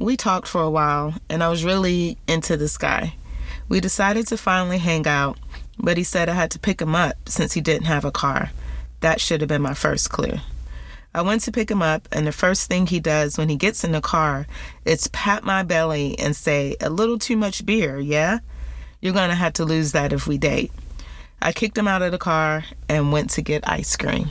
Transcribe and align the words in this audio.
We 0.00 0.16
talked 0.16 0.48
for 0.48 0.62
a 0.62 0.70
while, 0.70 1.12
and 1.28 1.42
I 1.42 1.50
was 1.50 1.62
really 1.62 2.16
into 2.26 2.56
this 2.56 2.78
guy. 2.78 3.16
We 3.68 3.80
decided 3.80 4.26
to 4.28 4.38
finally 4.38 4.78
hang 4.78 5.06
out, 5.06 5.38
but 5.78 5.98
he 5.98 6.04
said 6.04 6.30
I 6.30 6.32
had 6.32 6.50
to 6.52 6.58
pick 6.58 6.80
him 6.80 6.94
up 6.94 7.28
since 7.28 7.52
he 7.52 7.60
didn't 7.60 7.84
have 7.84 8.06
a 8.06 8.10
car. 8.10 8.50
That 9.00 9.20
should 9.20 9.42
have 9.42 9.48
been 9.48 9.60
my 9.60 9.74
first 9.74 10.08
clue. 10.08 10.38
I 11.14 11.20
went 11.20 11.42
to 11.42 11.52
pick 11.52 11.70
him 11.70 11.82
up, 11.82 12.08
and 12.12 12.26
the 12.26 12.32
first 12.32 12.66
thing 12.66 12.86
he 12.86 12.98
does 12.98 13.36
when 13.36 13.50
he 13.50 13.56
gets 13.56 13.84
in 13.84 13.92
the 13.92 14.00
car 14.00 14.46
is 14.86 15.06
pat 15.08 15.44
my 15.44 15.62
belly 15.62 16.18
and 16.18 16.34
say, 16.34 16.76
A 16.80 16.88
little 16.88 17.18
too 17.18 17.36
much 17.36 17.66
beer, 17.66 18.00
yeah? 18.00 18.38
You're 19.02 19.12
gonna 19.12 19.34
have 19.34 19.52
to 19.54 19.66
lose 19.66 19.92
that 19.92 20.14
if 20.14 20.26
we 20.26 20.38
date. 20.38 20.72
I 21.42 21.52
kicked 21.52 21.76
him 21.76 21.88
out 21.88 22.00
of 22.00 22.10
the 22.10 22.16
car 22.16 22.64
and 22.88 23.12
went 23.12 23.28
to 23.32 23.42
get 23.42 23.68
ice 23.68 23.98
cream. 23.98 24.30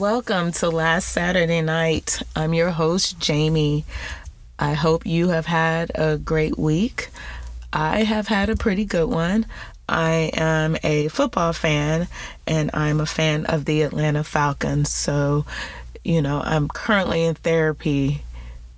Welcome 0.00 0.52
to 0.52 0.70
last 0.70 1.08
Saturday 1.08 1.60
night. 1.60 2.22
I'm 2.34 2.54
your 2.54 2.70
host, 2.70 3.20
Jamie. 3.20 3.84
I 4.58 4.72
hope 4.72 5.04
you 5.04 5.28
have 5.28 5.44
had 5.44 5.92
a 5.94 6.16
great 6.16 6.58
week. 6.58 7.10
I 7.70 8.04
have 8.04 8.26
had 8.26 8.48
a 8.48 8.56
pretty 8.56 8.86
good 8.86 9.10
one. 9.10 9.44
I 9.86 10.30
am 10.32 10.78
a 10.82 11.08
football 11.08 11.52
fan 11.52 12.08
and 12.46 12.70
I'm 12.72 12.98
a 12.98 13.04
fan 13.04 13.44
of 13.44 13.66
the 13.66 13.82
Atlanta 13.82 14.24
Falcons. 14.24 14.88
So, 14.90 15.44
you 16.02 16.22
know, 16.22 16.40
I'm 16.42 16.68
currently 16.68 17.26
in 17.26 17.34
therapy, 17.34 18.22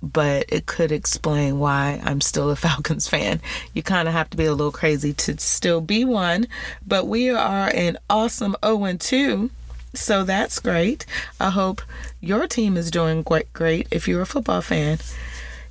but 0.01 0.47
it 0.49 0.65
could 0.65 0.91
explain 0.91 1.57
why 1.57 2.01
I'm 2.03 2.19
still 2.19 2.51
a 2.51 2.55
Falcons 2.57 3.07
fan. 3.07 3.39
You 3.73 3.81
kind 3.81 4.09
of 4.09 4.13
have 4.13 4.29
to 4.31 4.35
be 4.35 4.43
a 4.43 4.51
little 4.51 4.73
crazy 4.73 5.13
to 5.13 5.39
still 5.39 5.79
be 5.79 6.03
one, 6.03 6.47
but 6.85 7.07
we 7.07 7.29
are 7.29 7.69
an 7.73 7.97
awesome 8.09 8.57
0 8.61 8.97
2 8.99 9.49
so 9.93 10.23
that's 10.23 10.59
great. 10.59 11.05
I 11.39 11.49
hope 11.49 11.81
your 12.19 12.47
team 12.47 12.77
is 12.77 12.91
doing 12.91 13.21
great, 13.21 13.51
great 13.53 13.87
if 13.91 14.07
you're 14.07 14.21
a 14.21 14.25
football 14.25 14.61
fan. 14.61 14.99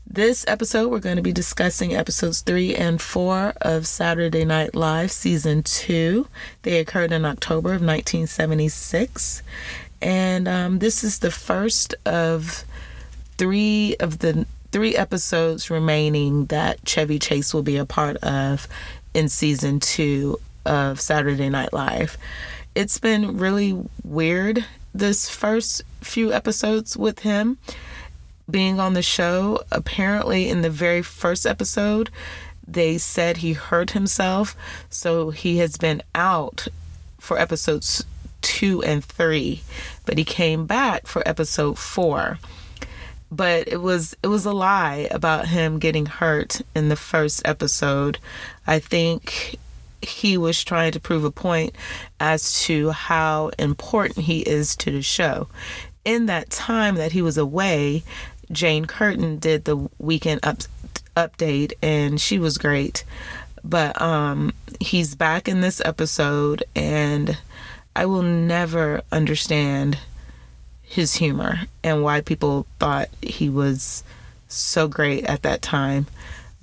This 0.06 0.45
episode, 0.47 0.91
we're 0.91 0.98
going 0.98 1.17
to 1.17 1.23
be 1.23 1.33
discussing 1.33 1.95
episodes 1.95 2.41
three 2.41 2.75
and 2.75 3.00
four 3.00 3.55
of 3.61 3.87
Saturday 3.87 4.45
Night 4.45 4.75
Live 4.75 5.11
season 5.11 5.62
two. 5.62 6.28
They 6.62 6.78
occurred 6.78 7.12
in 7.12 7.25
October 7.25 7.70
of 7.70 7.81
1976. 7.81 9.43
And 10.03 10.48
um, 10.48 10.78
this 10.81 11.03
is 11.03 11.20
the 11.20 11.31
first 11.31 11.95
of 12.05 12.65
three 13.39 13.97
of 14.00 14.19
the 14.19 14.45
three 14.73 14.97
episodes 14.97 15.70
remaining 15.70 16.47
that 16.47 16.87
Chevy 16.87 17.19
Chase 17.19 17.55
will 17.55 17.62
be 17.62 17.77
a 17.77 17.87
part 17.87 18.17
of 18.19 18.67
in 19.15 19.28
season 19.28 19.81
two 19.81 20.39
of 20.67 21.00
Saturday 21.00 21.48
Night 21.48 21.73
Live 21.73 22.17
it's 22.75 22.98
been 22.98 23.39
really 23.39 23.78
weird 24.03 24.65
this 24.95 25.28
first 25.28 25.83
few 26.01 26.33
episodes 26.33 26.97
with 26.97 27.20
him 27.20 27.59
being 28.51 28.81
on 28.81 28.95
the 28.95 29.03
show. 29.03 29.61
Apparently, 29.70 30.48
in 30.48 30.62
the 30.62 30.70
very 30.70 31.03
first 31.03 31.47
episode, 31.47 32.11
they 32.67 32.98
said 32.98 33.39
he 33.39 33.55
hurt 33.55 33.91
himself, 33.93 34.56
so 34.91 35.31
he 35.31 35.59
has 35.59 35.77
been 35.77 36.03
out 36.15 36.69
for 37.19 37.39
episodes 37.39 38.05
two 38.41 38.83
and 38.83 39.05
three, 39.05 39.62
but 40.05 40.19
he 40.19 40.25
came 40.25 40.67
back 40.67 41.06
for 41.06 41.27
episode 41.27 41.78
four. 41.78 42.39
But 43.31 43.67
it 43.69 43.81
was 43.81 44.15
it 44.23 44.27
was 44.27 44.45
a 44.45 44.53
lie 44.53 45.09
about 45.11 45.48
him 45.48 45.78
getting 45.78 46.05
hurt 46.05 46.61
in 46.75 46.91
the 46.91 46.97
first 46.97 47.41
episode. 47.47 48.19
I 48.67 48.78
think 48.78 49.59
he 50.03 50.36
was 50.36 50.62
trying 50.62 50.92
to 50.92 51.00
prove 51.00 51.25
a 51.25 51.31
point 51.31 51.75
as 52.21 52.62
to 52.65 52.91
how 52.91 53.50
important 53.59 54.27
he 54.27 54.41
is 54.41 54.77
to 54.77 54.91
the 54.91 55.03
show. 55.03 55.49
In 56.04 56.27
that 56.27 56.50
time 56.50 56.97
that 56.97 57.12
he 57.12 57.22
was 57.22 57.38
away, 57.38 58.03
Jane 58.50 58.87
Curtin 58.87 59.38
did 59.38 59.65
the 59.65 59.88
weekend 59.99 60.41
up, 60.43 60.59
update 61.16 61.72
and 61.81 62.21
she 62.21 62.38
was 62.38 62.59
great. 62.59 63.04
But 63.65 64.00
um, 64.03 64.53
he's 64.81 65.15
back 65.15 65.49
in 65.49 65.60
this 65.60 65.81
episode 65.84 66.65
and 66.75 67.38
I 67.94 68.06
will 68.06 68.22
never 68.22 69.03
understand 69.12 69.98
his 70.82 71.15
humor 71.15 71.60
and 71.84 72.03
why 72.03 72.21
people 72.21 72.66
thought 72.78 73.09
he 73.22 73.48
was 73.48 74.03
so 74.48 74.88
great 74.88 75.25
at 75.25 75.43
that 75.43 75.62
time. 75.62 76.06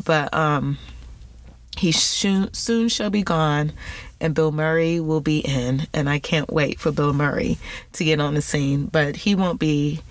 But 0.04 0.34
um 0.34 0.78
he 1.80 1.94
soon, 1.94 2.54
soon 2.54 2.90
shall 2.90 3.10
be 3.10 3.24
gone, 3.24 3.72
and 4.20 4.36
Bill 4.36 4.52
Murray 4.52 5.00
will 5.00 5.22
be 5.22 5.40
in. 5.40 5.88
And 5.94 6.10
I 6.10 6.20
can't 6.20 6.52
wait 6.52 6.78
for 6.78 6.92
Bill 6.92 7.14
Murray 7.14 7.58
to 7.94 8.04
get 8.04 8.20
on 8.20 8.34
the 8.34 8.42
scene. 8.42 8.88
But 8.88 9.16
he 9.16 9.34
won't 9.34 9.60
be 9.60 10.02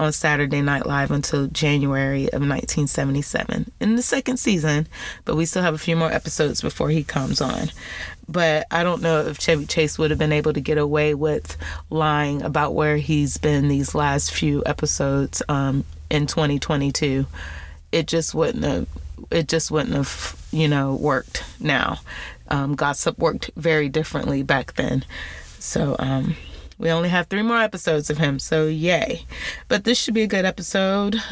on 0.00 0.12
Saturday 0.12 0.60
Night 0.60 0.86
Live 0.86 1.12
until 1.12 1.46
January 1.46 2.24
of 2.24 2.40
1977 2.40 3.70
in 3.80 3.94
the 3.94 4.02
second 4.02 4.38
season. 4.38 4.88
But 5.24 5.36
we 5.36 5.46
still 5.46 5.62
have 5.62 5.74
a 5.74 5.78
few 5.78 5.94
more 5.94 6.10
episodes 6.10 6.60
before 6.60 6.90
he 6.90 7.04
comes 7.04 7.40
on. 7.40 7.70
But 8.28 8.66
I 8.72 8.82
don't 8.82 9.00
know 9.00 9.20
if 9.20 9.38
Chevy 9.38 9.66
Chase 9.66 9.96
would 9.98 10.10
have 10.10 10.18
been 10.18 10.32
able 10.32 10.52
to 10.52 10.60
get 10.60 10.78
away 10.78 11.14
with 11.14 11.56
lying 11.90 12.42
about 12.42 12.74
where 12.74 12.96
he's 12.96 13.36
been 13.36 13.68
these 13.68 13.94
last 13.94 14.32
few 14.32 14.64
episodes 14.66 15.42
um, 15.48 15.84
in 16.10 16.26
2022. 16.26 17.24
It 17.94 18.08
just 18.08 18.34
wouldn't 18.34 18.64
have 18.64 18.88
it 19.30 19.48
just 19.48 19.70
wouldn't 19.70 19.94
have, 19.94 20.36
you 20.50 20.66
know, 20.68 20.94
worked 20.94 21.44
now. 21.60 21.98
Um, 22.48 22.74
gossip 22.74 23.18
worked 23.18 23.50
very 23.56 23.88
differently 23.88 24.42
back 24.42 24.74
then. 24.74 25.04
So, 25.60 25.96
um, 25.98 26.36
we 26.76 26.90
only 26.90 27.08
have 27.08 27.28
three 27.28 27.42
more 27.42 27.60
episodes 27.60 28.10
of 28.10 28.18
him, 28.18 28.38
so 28.38 28.66
yay. 28.66 29.24
But 29.68 29.84
this 29.84 29.96
should 29.96 30.14
be 30.14 30.24
a 30.24 30.26
good 30.26 30.44
episode. 30.44 31.22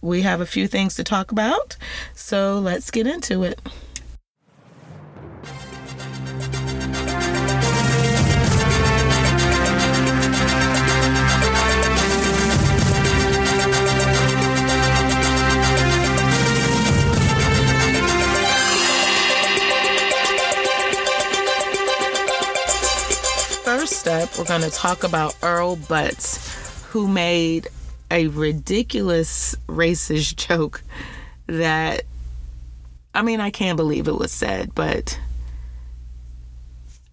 We 0.00 0.22
have 0.22 0.40
a 0.40 0.46
few 0.46 0.66
things 0.66 0.94
to 0.96 1.04
talk 1.04 1.30
about, 1.30 1.76
so 2.14 2.58
let's 2.58 2.90
get 2.90 3.06
into 3.06 3.42
it. 3.42 3.60
We're 23.86 24.44
going 24.46 24.62
to 24.62 24.70
talk 24.70 25.04
about 25.04 25.36
Earl 25.44 25.76
Butz, 25.76 26.82
who 26.86 27.06
made 27.06 27.68
a 28.10 28.26
ridiculous 28.26 29.54
racist 29.68 30.34
joke 30.48 30.82
that, 31.46 32.02
I 33.14 33.22
mean, 33.22 33.38
I 33.38 33.50
can't 33.50 33.76
believe 33.76 34.08
it 34.08 34.18
was 34.18 34.32
said, 34.32 34.74
but 34.74 35.20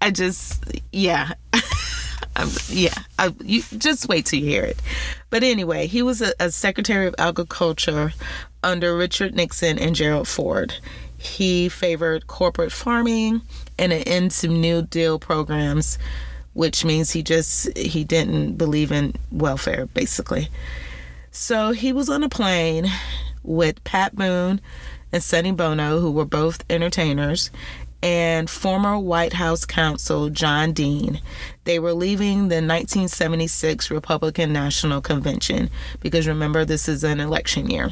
I 0.01 0.09
just, 0.09 0.63
yeah. 0.91 1.33
um, 2.35 2.49
yeah, 2.69 2.95
I, 3.19 3.31
you 3.43 3.61
just 3.77 4.09
wait 4.09 4.25
till 4.25 4.39
you 4.39 4.47
hear 4.47 4.63
it. 4.63 4.81
But 5.29 5.43
anyway, 5.43 5.85
he 5.85 6.01
was 6.01 6.23
a, 6.23 6.33
a 6.39 6.49
Secretary 6.49 7.05
of 7.05 7.13
Agriculture 7.19 8.13
under 8.63 8.97
Richard 8.97 9.35
Nixon 9.35 9.77
and 9.77 9.95
Gerald 9.95 10.27
Ford. 10.27 10.73
He 11.19 11.69
favored 11.69 12.25
corporate 12.25 12.71
farming 12.71 13.43
and 13.77 13.93
an 13.93 14.01
end 14.01 14.31
to 14.31 14.47
New 14.47 14.81
Deal 14.81 15.19
programs 15.19 15.99
which 16.53 16.85
means 16.85 17.11
he 17.11 17.23
just 17.23 17.75
he 17.77 18.03
didn't 18.03 18.57
believe 18.57 18.91
in 18.91 19.13
welfare 19.31 19.87
basically. 19.87 20.49
So 21.31 21.71
he 21.71 21.91
was 21.91 22.09
on 22.09 22.23
a 22.23 22.29
plane 22.29 22.85
with 23.43 23.83
Pat 23.83 24.15
Boone 24.15 24.61
and 25.11 25.23
Sonny 25.23 25.51
Bono, 25.51 25.99
who 25.99 26.11
were 26.11 26.25
both 26.25 26.63
entertainers, 26.69 27.51
and 28.01 28.49
former 28.49 28.99
White 28.99 29.33
House 29.33 29.65
counsel 29.65 30.29
John 30.29 30.73
Dean. 30.73 31.21
They 31.63 31.79
were 31.79 31.93
leaving 31.93 32.49
the 32.49 32.61
1976 32.61 33.89
Republican 33.89 34.51
National 34.53 35.01
Convention 35.01 35.69
because 36.01 36.27
remember, 36.27 36.65
this 36.65 36.87
is 36.87 37.03
an 37.03 37.19
election 37.19 37.69
year. 37.69 37.91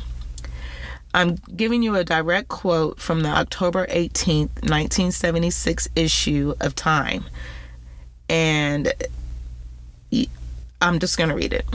I'm 1.14 1.36
giving 1.56 1.84
you 1.84 1.96
a 1.96 2.04
direct 2.04 2.48
quote 2.48 3.00
from 3.00 3.22
the 3.22 3.30
October 3.30 3.86
18th, 3.88 4.62
1976 4.64 5.90
issue 5.96 6.54
of 6.60 6.76
Time 6.76 7.26
and 8.32 8.94
I'm 10.82 11.00
just 11.00 11.18
going 11.18 11.30
to 11.30 11.36
read 11.36 11.52
it. 11.52 11.66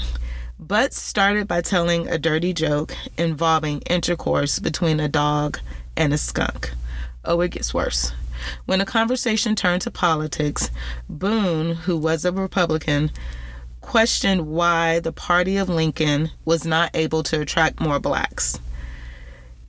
Butz 0.61 0.95
started 0.95 1.47
by 1.47 1.61
telling 1.61 2.09
a 2.09 2.19
dirty 2.19 2.55
joke 2.55 2.97
involving 3.19 3.81
intercourse 3.83 4.59
between 4.59 4.99
a 4.99 5.09
dog 5.09 5.59
and 5.97 6.15
a 6.15 6.19
skunk. 6.19 6.73
Oh, 7.27 7.43
it 7.43 7.51
gets 7.51 7.75
worse. 7.75 8.13
When 8.65 8.79
the 8.79 8.87
conversation 8.87 9.55
turned 9.55 9.83
to 9.83 9.91
politics, 9.91 10.71
Boone, 11.11 11.75
who 11.75 11.97
was 11.97 12.25
a 12.25 12.33
Republican, 12.33 13.11
questioned 13.83 14.47
why 14.47 14.99
the 14.99 15.13
party 15.13 15.59
of 15.59 15.69
Lincoln 15.69 16.31
was 16.47 16.65
not 16.65 16.91
able 16.95 17.23
to 17.25 17.41
attract 17.43 17.81
more 17.81 18.01
blacks. 18.01 18.59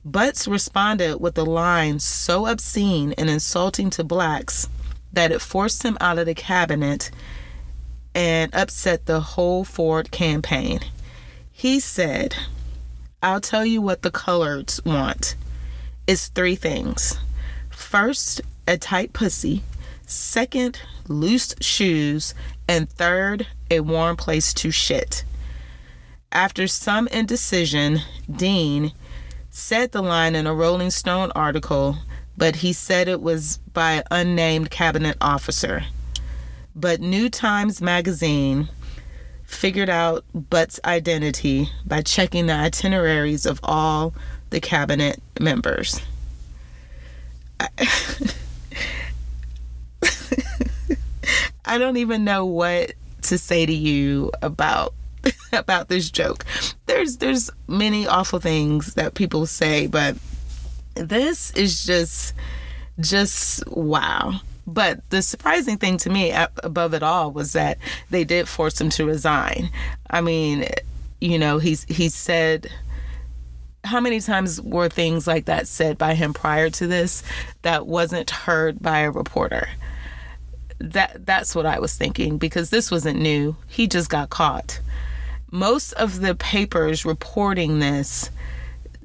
Butz 0.08 0.50
responded 0.50 1.20
with 1.20 1.36
a 1.36 1.44
line 1.44 1.98
so 1.98 2.46
obscene 2.46 3.12
and 3.18 3.28
insulting 3.28 3.90
to 3.90 4.04
blacks 4.04 4.68
that 5.12 5.32
it 5.32 5.40
forced 5.40 5.82
him 5.82 5.96
out 6.00 6.18
of 6.18 6.26
the 6.26 6.34
cabinet 6.34 7.10
and 8.14 8.54
upset 8.54 9.06
the 9.06 9.20
whole 9.20 9.64
Ford 9.64 10.10
campaign. 10.10 10.80
He 11.50 11.80
said, 11.80 12.36
I'll 13.22 13.40
tell 13.40 13.64
you 13.64 13.82
what 13.82 14.02
the 14.02 14.10
coloreds 14.10 14.84
want. 14.84 15.34
It's 16.06 16.28
three 16.28 16.54
things. 16.54 17.18
First, 17.68 18.40
a 18.66 18.76
tight 18.76 19.12
pussy. 19.12 19.62
Second, 20.06 20.80
loose 21.08 21.54
shoes. 21.60 22.34
And 22.68 22.88
third, 22.88 23.46
a 23.70 23.80
warm 23.80 24.16
place 24.16 24.52
to 24.54 24.70
shit. 24.70 25.24
After 26.30 26.66
some 26.66 27.08
indecision, 27.08 28.00
Dean 28.30 28.92
said 29.50 29.92
the 29.92 30.02
line 30.02 30.34
in 30.34 30.46
a 30.46 30.54
Rolling 30.54 30.90
Stone 30.90 31.32
article, 31.34 31.96
but 32.38 32.56
he 32.56 32.72
said 32.72 33.08
it 33.08 33.20
was 33.20 33.58
by 33.74 33.92
an 33.94 34.04
unnamed 34.12 34.70
cabinet 34.70 35.16
officer. 35.20 35.84
But 36.74 37.00
New 37.00 37.28
Times 37.28 37.82
Magazine 37.82 38.68
figured 39.44 39.90
out 39.90 40.24
Butz's 40.32 40.78
identity 40.84 41.68
by 41.84 42.02
checking 42.02 42.46
the 42.46 42.54
itineraries 42.54 43.44
of 43.44 43.58
all 43.64 44.14
the 44.50 44.60
cabinet 44.60 45.20
members. 45.40 46.00
I, 47.58 47.68
I 51.64 51.76
don't 51.76 51.96
even 51.96 52.22
know 52.22 52.46
what 52.46 52.92
to 53.22 53.36
say 53.36 53.66
to 53.66 53.74
you 53.74 54.30
about 54.42 54.94
about 55.52 55.88
this 55.88 56.08
joke. 56.08 56.44
There's 56.86 57.16
there's 57.16 57.50
many 57.66 58.06
awful 58.06 58.38
things 58.38 58.94
that 58.94 59.14
people 59.14 59.44
say, 59.46 59.88
but 59.88 60.16
this 61.00 61.50
is 61.52 61.84
just 61.84 62.34
just 63.00 63.66
wow. 63.68 64.40
But 64.66 65.08
the 65.10 65.22
surprising 65.22 65.78
thing 65.78 65.96
to 65.98 66.10
me 66.10 66.32
above 66.62 66.92
it 66.92 67.02
all 67.02 67.32
was 67.32 67.54
that 67.54 67.78
they 68.10 68.24
did 68.24 68.48
force 68.48 68.80
him 68.80 68.90
to 68.90 69.06
resign. 69.06 69.70
I 70.10 70.20
mean, 70.20 70.66
you 71.20 71.38
know, 71.38 71.58
he's 71.58 71.84
he 71.84 72.08
said 72.08 72.70
how 73.84 74.00
many 74.00 74.20
times 74.20 74.60
were 74.60 74.88
things 74.88 75.26
like 75.26 75.46
that 75.46 75.66
said 75.66 75.96
by 75.96 76.14
him 76.14 76.34
prior 76.34 76.68
to 76.68 76.86
this 76.86 77.22
that 77.62 77.86
wasn't 77.86 78.30
heard 78.30 78.80
by 78.80 79.00
a 79.00 79.10
reporter? 79.10 79.68
That 80.80 81.24
that's 81.24 81.54
what 81.54 81.66
I 81.66 81.78
was 81.78 81.96
thinking 81.96 82.38
because 82.38 82.70
this 82.70 82.90
wasn't 82.90 83.20
new. 83.20 83.56
He 83.66 83.86
just 83.86 84.10
got 84.10 84.30
caught 84.30 84.80
most 85.50 85.92
of 85.94 86.20
the 86.20 86.34
papers 86.34 87.04
reporting 87.04 87.78
this 87.78 88.30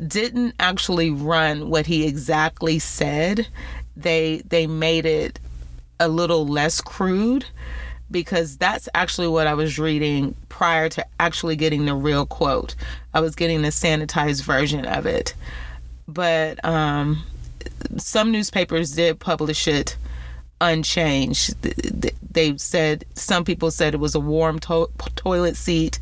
didn't 0.07 0.55
actually 0.59 1.09
run 1.09 1.69
what 1.69 1.85
he 1.85 2.05
exactly 2.05 2.79
said. 2.79 3.47
They 3.95 4.41
they 4.47 4.67
made 4.67 5.05
it 5.05 5.39
a 5.99 6.07
little 6.07 6.47
less 6.47 6.81
crude 6.81 7.45
because 8.11 8.57
that's 8.57 8.87
actually 8.93 9.27
what 9.27 9.47
I 9.47 9.53
was 9.53 9.79
reading 9.79 10.35
prior 10.49 10.89
to 10.89 11.05
actually 11.19 11.55
getting 11.55 11.85
the 11.85 11.95
real 11.95 12.25
quote. 12.25 12.75
I 13.13 13.19
was 13.19 13.35
getting 13.35 13.61
the 13.61 13.69
sanitized 13.69 14.43
version 14.43 14.85
of 14.85 15.05
it. 15.05 15.33
But 16.07 16.63
um, 16.63 17.23
some 17.97 18.31
newspapers 18.31 18.91
did 18.91 19.19
publish 19.19 19.67
it 19.67 19.97
unchanged. 20.61 21.55
They 22.31 22.57
said 22.57 23.05
some 23.15 23.43
people 23.43 23.71
said 23.71 23.93
it 23.93 23.99
was 23.99 24.15
a 24.15 24.19
warm 24.19 24.59
to- 24.59 24.89
toilet 25.15 25.55
seat, 25.55 25.99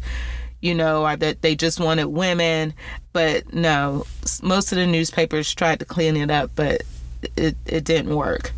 you 0.61 0.75
know, 0.75 1.05
or 1.05 1.15
that 1.15 1.41
they 1.41 1.55
just 1.55 1.79
wanted 1.79 2.05
women. 2.05 2.73
But 3.13 3.53
no, 3.53 4.05
most 4.41 4.71
of 4.71 4.77
the 4.77 4.87
newspapers 4.87 5.53
tried 5.53 5.79
to 5.79 5.85
clean 5.85 6.15
it 6.15 6.31
up, 6.31 6.51
but 6.55 6.83
it, 7.35 7.55
it 7.65 7.83
didn't 7.83 8.15
work. 8.15 8.51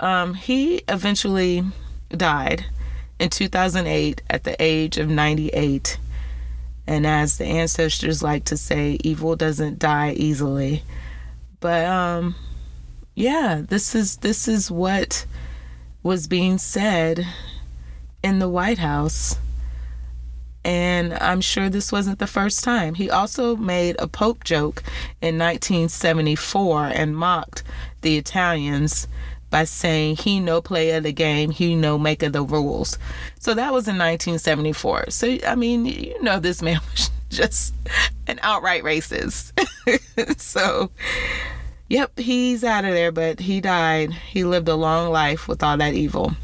Um, 0.00 0.34
he 0.34 0.82
eventually 0.88 1.64
died 2.10 2.66
in 3.18 3.30
2008 3.30 4.22
at 4.30 4.44
the 4.44 4.56
age 4.62 4.98
of 4.98 5.08
98. 5.08 5.98
And 6.86 7.06
as 7.06 7.36
the 7.36 7.44
ancestors 7.44 8.22
like 8.22 8.44
to 8.46 8.56
say, 8.56 8.98
evil 9.04 9.36
doesn't 9.36 9.78
die 9.78 10.12
easily. 10.12 10.82
But 11.60 11.84
um 11.84 12.34
yeah, 13.14 13.62
this 13.68 13.94
is 13.94 14.18
this 14.18 14.46
is 14.46 14.70
what 14.70 15.26
was 16.02 16.28
being 16.28 16.56
said 16.56 17.26
in 18.22 18.38
the 18.38 18.48
White 18.48 18.78
House. 18.78 19.36
And 20.68 21.14
I'm 21.14 21.40
sure 21.40 21.70
this 21.70 21.90
wasn't 21.90 22.18
the 22.18 22.26
first 22.26 22.62
time. 22.62 22.92
He 22.92 23.08
also 23.08 23.56
made 23.56 23.96
a 23.98 24.06
Pope 24.06 24.44
joke 24.44 24.82
in 25.22 25.38
1974 25.38 26.88
and 26.88 27.16
mocked 27.16 27.62
the 28.02 28.18
Italians 28.18 29.08
by 29.48 29.64
saying 29.64 30.16
he 30.16 30.40
no 30.40 30.60
play 30.60 30.90
of 30.90 31.04
the 31.04 31.12
game, 31.14 31.52
he 31.52 31.74
no 31.74 31.98
make 31.98 32.22
of 32.22 32.34
the 32.34 32.42
rules. 32.42 32.98
So 33.40 33.54
that 33.54 33.72
was 33.72 33.88
in 33.88 33.96
1974. 33.96 35.06
So 35.08 35.38
I 35.46 35.54
mean, 35.54 35.86
you 35.86 36.22
know, 36.22 36.38
this 36.38 36.60
man 36.60 36.80
was 36.92 37.10
just 37.30 37.72
an 38.26 38.38
outright 38.42 38.82
racist. 38.82 39.52
so, 40.38 40.90
yep, 41.88 42.18
he's 42.18 42.62
out 42.62 42.84
of 42.84 42.92
there, 42.92 43.10
but 43.10 43.40
he 43.40 43.62
died. 43.62 44.12
He 44.12 44.44
lived 44.44 44.68
a 44.68 44.76
long 44.76 45.10
life 45.10 45.48
with 45.48 45.62
all 45.62 45.78
that 45.78 45.94
evil. 45.94 46.34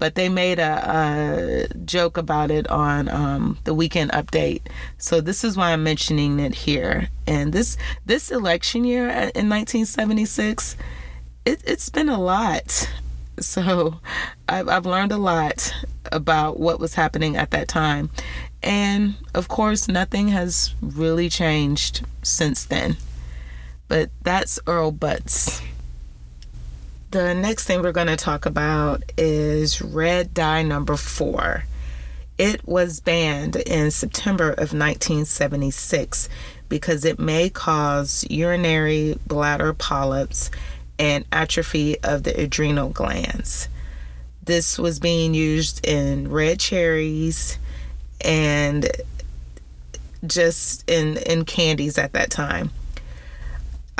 But 0.00 0.16
they 0.16 0.28
made 0.28 0.58
a, 0.58 1.68
a 1.72 1.78
joke 1.84 2.16
about 2.16 2.50
it 2.50 2.68
on 2.68 3.08
um, 3.08 3.58
the 3.64 3.74
weekend 3.74 4.10
update. 4.10 4.62
So 4.98 5.20
this 5.20 5.44
is 5.44 5.56
why 5.56 5.70
I'm 5.70 5.84
mentioning 5.84 6.40
it 6.40 6.54
here. 6.54 7.08
And 7.28 7.52
this 7.52 7.76
this 8.04 8.32
election 8.32 8.84
year 8.84 9.04
in 9.08 9.48
1976 9.48 10.76
it, 11.44 11.62
has 11.68 11.88
been 11.90 12.08
a 12.08 12.20
lot. 12.20 12.90
So 13.38 14.00
I've, 14.48 14.68
I've 14.68 14.86
learned 14.86 15.12
a 15.12 15.16
lot 15.16 15.72
about 16.12 16.58
what 16.58 16.80
was 16.80 16.94
happening 16.94 17.36
at 17.36 17.52
that 17.52 17.68
time. 17.68 18.10
And 18.62 19.14
of 19.34 19.48
course, 19.48 19.88
nothing 19.88 20.28
has 20.28 20.74
really 20.82 21.28
changed 21.28 22.04
since 22.22 22.64
then. 22.64 22.96
But 23.88 24.10
that's 24.22 24.60
Earl 24.66 24.92
Butz. 24.92 25.62
The 27.10 27.34
next 27.34 27.64
thing 27.64 27.82
we're 27.82 27.90
going 27.90 28.06
to 28.06 28.16
talk 28.16 28.46
about 28.46 29.02
is 29.18 29.82
red 29.82 30.32
dye 30.32 30.62
number 30.62 30.96
four. 30.96 31.64
It 32.38 32.64
was 32.68 33.00
banned 33.00 33.56
in 33.56 33.90
September 33.90 34.50
of 34.50 34.72
1976 34.72 36.28
because 36.68 37.04
it 37.04 37.18
may 37.18 37.50
cause 37.50 38.24
urinary 38.30 39.18
bladder 39.26 39.72
polyps 39.72 40.52
and 41.00 41.24
atrophy 41.32 41.98
of 42.04 42.22
the 42.22 42.40
adrenal 42.40 42.90
glands. 42.90 43.68
This 44.44 44.78
was 44.78 45.00
being 45.00 45.34
used 45.34 45.84
in 45.84 46.30
red 46.30 46.60
cherries 46.60 47.58
and 48.20 48.88
just 50.24 50.88
in 50.88 51.16
in 51.16 51.44
candies 51.44 51.98
at 51.98 52.12
that 52.12 52.30
time. 52.30 52.70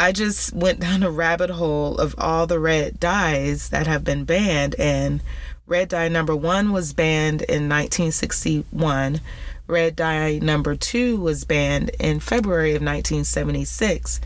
I 0.00 0.12
just 0.12 0.54
went 0.54 0.80
down 0.80 1.02
a 1.02 1.10
rabbit 1.10 1.50
hole 1.50 1.98
of 1.98 2.14
all 2.16 2.46
the 2.46 2.58
red 2.58 2.98
dyes 2.98 3.68
that 3.68 3.86
have 3.86 4.02
been 4.02 4.24
banned 4.24 4.74
and 4.76 5.22
red 5.66 5.90
dye 5.90 6.08
number 6.08 6.34
1 6.34 6.72
was 6.72 6.94
banned 6.94 7.42
in 7.42 7.68
1961. 7.68 9.20
Red 9.66 9.96
dye 9.96 10.38
number 10.38 10.74
2 10.74 11.20
was 11.20 11.44
banned 11.44 11.90
in 12.00 12.18
February 12.18 12.70
of 12.70 12.80
1976 12.80 14.22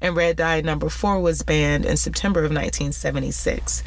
and 0.00 0.16
red 0.16 0.36
dye 0.36 0.62
number 0.62 0.88
four 0.88 1.20
was 1.20 1.42
banned 1.42 1.84
in 1.84 1.98
September 1.98 2.40
of 2.40 2.50
1976. 2.50 3.82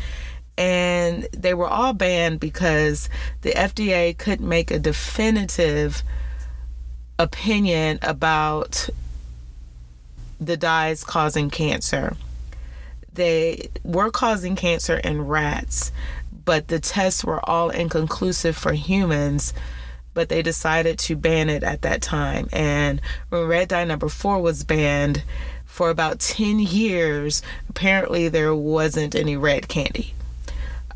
And 0.59 1.27
they 1.35 1.55
were 1.55 1.67
all 1.67 1.93
banned 1.93 2.39
because 2.39 3.09
the 3.41 3.53
FDA 3.53 4.15
couldn't 4.15 4.47
make 4.47 4.69
a 4.69 4.77
definitive 4.77 6.03
opinion 7.17 7.97
about 8.03 8.89
the 10.41 10.57
dyes 10.57 11.03
causing 11.05 11.49
cancer. 11.49 12.17
They 13.13 13.69
were 13.83 14.09
causing 14.09 14.57
cancer 14.57 14.97
in 14.97 15.27
rats, 15.27 15.93
but 16.45 16.67
the 16.67 16.79
tests 16.79 17.23
were 17.23 17.47
all 17.47 17.69
inconclusive 17.69 18.57
for 18.57 18.73
humans. 18.73 19.53
But 20.13 20.27
they 20.27 20.41
decided 20.41 20.99
to 20.99 21.15
ban 21.15 21.49
it 21.49 21.63
at 21.63 21.83
that 21.83 22.01
time. 22.01 22.49
And 22.51 22.99
when 23.29 23.47
red 23.47 23.69
dye 23.69 23.85
number 23.85 24.09
four 24.09 24.41
was 24.41 24.65
banned, 24.65 25.23
for 25.71 25.89
about 25.89 26.19
10 26.19 26.59
years, 26.59 27.41
apparently 27.69 28.27
there 28.27 28.53
wasn't 28.53 29.15
any 29.15 29.37
red 29.37 29.69
candy. 29.69 30.13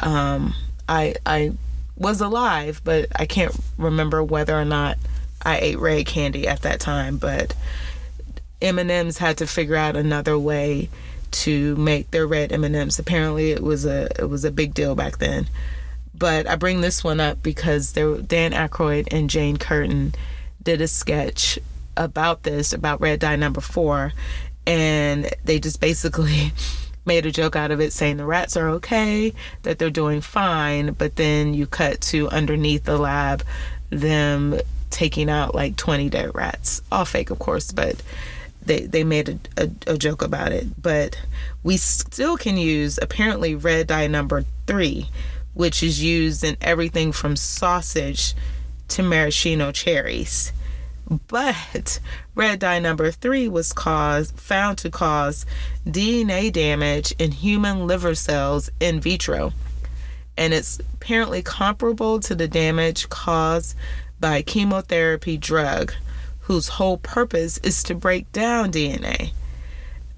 Um, 0.02 0.54
I, 0.90 1.16
I 1.26 1.54
was 1.96 2.20
alive, 2.20 2.82
but 2.84 3.08
I 3.16 3.26
can't 3.26 3.56
remember 3.78 4.22
whether 4.22 4.54
or 4.54 4.66
not 4.66 4.98
I 5.42 5.60
ate 5.60 5.80
red 5.80 6.08
candy 6.08 6.46
at 6.46 6.64
that 6.64 6.82
time. 6.82 7.16
But 7.16 7.56
M&Ms 8.62 9.18
had 9.18 9.38
to 9.38 9.48
figure 9.48 9.76
out 9.76 9.96
another 9.96 10.38
way 10.38 10.90
to 11.32 11.76
make 11.76 12.12
their 12.12 12.26
red 12.26 12.52
M&Ms. 12.52 13.00
Apparently, 13.00 13.52
it 13.52 13.62
was 13.62 13.86
a 13.86 14.08
it 14.20 14.30
was 14.30 14.46
a 14.46 14.52
big 14.52 14.74
deal 14.74 14.96
back 14.96 15.18
then. 15.18 15.48
But 16.14 16.48
I 16.48 16.56
bring 16.56 16.82
this 16.82 17.04
one 17.04 17.20
up 17.20 17.44
because 17.44 17.92
there 17.92 18.18
Dan 18.18 18.54
Aykroyd 18.54 19.08
and 19.12 19.30
Jane 19.30 19.58
Curtin 19.58 20.14
did 20.64 20.82
a 20.82 20.88
sketch 20.88 21.60
about 21.98 22.44
this 22.44 22.74
about 22.74 23.02
red 23.02 23.20
dye 23.20 23.36
number 23.36 23.62
four 23.62 24.12
and 24.68 25.30
they 25.44 25.60
just 25.60 25.80
basically 25.80 26.52
made 27.06 27.26
a 27.26 27.32
joke 27.32 27.56
out 27.56 27.72
of 27.72 27.80
it 27.80 27.94
saying 27.94 28.18
the 28.18 28.26
rats 28.26 28.58
are 28.58 28.70
okay, 28.70 29.34
that 29.62 29.78
they're 29.78 29.90
doing 29.90 30.22
fine, 30.22 30.94
but 30.94 31.16
then 31.18 31.54
you 31.54 31.68
cut 31.68 32.02
to 32.02 32.28
underneath 32.30 32.84
the 32.86 32.98
lab 32.98 33.44
them 33.92 34.60
taking 34.90 35.30
out 35.30 35.54
like 35.54 35.76
20 35.76 36.10
dead 36.10 36.34
rats. 36.34 36.82
All 36.92 37.06
fake, 37.06 37.30
of 37.30 37.38
course, 37.38 37.72
but 37.72 38.02
they, 38.66 38.82
they 38.82 39.04
made 39.04 39.30
a, 39.30 39.64
a, 39.64 39.94
a 39.94 39.98
joke 39.98 40.22
about 40.22 40.52
it. 40.52 40.82
But 40.82 41.20
we 41.64 41.78
still 41.78 42.38
can 42.38 42.58
use 42.58 43.00
apparently 43.02 43.56
red 43.56 43.88
dye 43.88 44.08
number 44.08 44.46
three, 44.68 45.10
which 45.54 45.82
is 45.82 46.04
used 46.04 46.44
in 46.44 46.58
everything 46.62 47.12
from 47.12 47.36
sausage 47.36 48.34
to 48.90 49.04
maraschino 49.04 49.72
cherries. 49.72 50.52
But 51.28 52.00
red 52.36 52.60
dye 52.60 52.80
number 52.80 53.12
three 53.12 53.48
was 53.48 53.74
caused 53.74 54.38
found 54.40 54.78
to 54.80 54.90
cause 54.90 55.46
DNA 55.86 56.52
damage 56.52 57.14
in 57.20 57.32
human 57.32 57.88
liver 57.88 58.16
cells 58.16 58.70
in 58.80 59.00
vitro. 59.00 59.54
And 60.38 60.54
it's 60.54 60.80
apparently 60.96 61.42
comparable 61.42 62.20
to 62.22 62.36
the 62.36 62.48
damage 62.48 63.08
caused 63.10 63.76
by 64.20 64.42
chemotherapy 64.42 65.38
drug 65.38 65.94
whose 66.46 66.68
whole 66.70 66.98
purpose 66.98 67.58
is 67.60 67.84
to 67.84 67.96
break 67.96 68.32
down 68.32 68.72
DNA. 68.72 69.32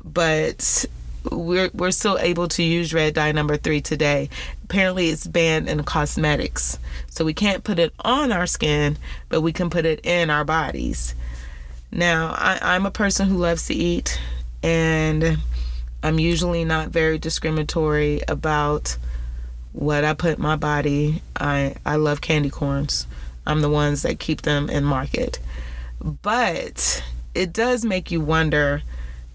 But 0.03 0.85
we're 1.31 1.69
we're 1.73 1.91
still 1.91 2.17
able 2.19 2.47
to 2.49 2.63
use 2.63 2.93
red 2.93 3.13
dye 3.13 3.31
number 3.31 3.57
three 3.57 3.81
today. 3.81 4.29
Apparently, 4.63 5.09
it's 5.09 5.27
banned 5.27 5.69
in 5.69 5.83
cosmetics, 5.83 6.79
so 7.09 7.23
we 7.23 7.33
can't 7.33 7.63
put 7.63 7.79
it 7.79 7.93
on 7.99 8.31
our 8.31 8.45
skin, 8.45 8.97
but 9.29 9.41
we 9.41 9.53
can 9.53 9.69
put 9.69 9.85
it 9.85 10.05
in 10.05 10.29
our 10.29 10.43
bodies. 10.43 11.15
Now, 11.91 12.35
I, 12.37 12.59
I'm 12.61 12.85
a 12.85 12.91
person 12.91 13.29
who 13.29 13.37
loves 13.37 13.67
to 13.67 13.73
eat, 13.73 14.19
and 14.61 15.37
I'm 16.03 16.19
usually 16.19 16.65
not 16.65 16.89
very 16.89 17.17
discriminatory 17.17 18.21
about 18.27 18.97
what 19.71 20.03
I 20.03 20.13
put 20.13 20.37
in 20.37 20.43
my 20.43 20.57
body. 20.57 21.21
I 21.39 21.75
I 21.85 21.95
love 21.95 22.19
candy 22.19 22.49
corns. 22.49 23.07
I'm 23.45 23.61
the 23.61 23.69
ones 23.69 24.01
that 24.01 24.19
keep 24.19 24.41
them 24.41 24.69
in 24.69 24.83
market, 24.83 25.39
but 26.01 27.03
it 27.33 27.53
does 27.53 27.85
make 27.85 28.11
you 28.11 28.21
wonder 28.21 28.81